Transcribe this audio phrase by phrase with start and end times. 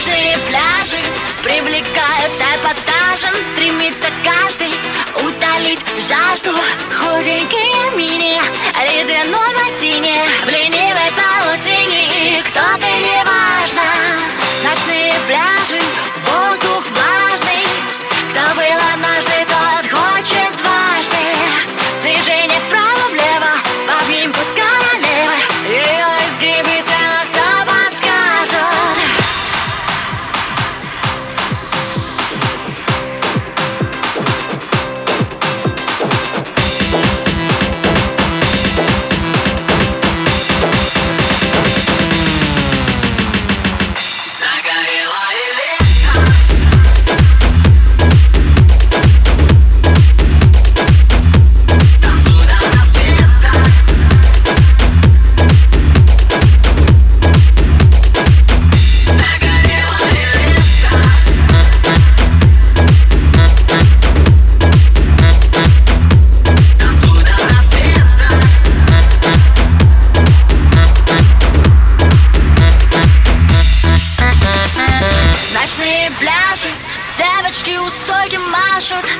[0.00, 0.96] Ночные пляжи
[1.42, 3.34] привлекают эпатажем.
[3.48, 4.72] Стремится каждый
[5.16, 6.56] утолить жажду.
[6.90, 8.40] Худенькие мини,
[8.80, 13.82] ледяной мартини В ленивой паутине кто ты не важно
[14.64, 15.82] Ночные пляжи,
[16.24, 17.66] воздух влажный
[18.30, 19.29] Кто был однажды,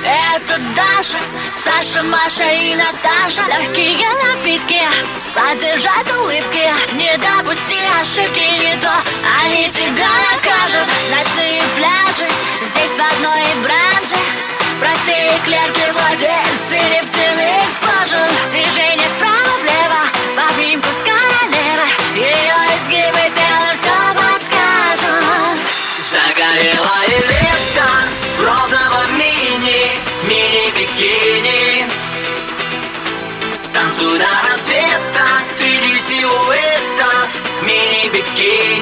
[0.05, 1.19] Это Даша,
[1.53, 3.43] Саша, Маша и Наташа.
[3.49, 4.83] Легкие напитки,
[5.35, 6.73] поддержать улыбки.
[6.95, 8.93] Не допусти ошибки, не то
[9.43, 10.89] они тебя накажут.
[11.11, 12.29] Ночные пляжи,
[12.63, 14.17] здесь в одной branche
[14.81, 19.09] Простые клерки, владельцы нефтяных скважин Движение
[34.01, 38.80] танцу рассвета Среди силуэтов мини-бикини.